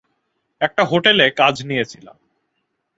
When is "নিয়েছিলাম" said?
1.65-2.17